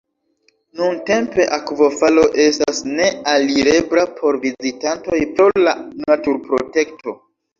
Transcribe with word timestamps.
Nuntempe 0.77 1.43
akvofalo 1.57 2.23
estas 2.45 2.79
ne 2.95 3.09
alirebla 3.35 4.07
por 4.21 4.39
vizitantoj 4.47 5.19
pro 5.37 5.47
la 5.67 5.75
naturprotekto. 6.07 7.15